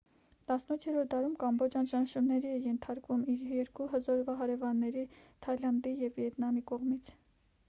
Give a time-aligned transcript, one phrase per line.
[0.51, 7.17] 18-րդ դարում կամբոջան ճնշումների էր ենթարկվում իր երկու հզոր հարևանների թայլանդի և վիետնամի կողմից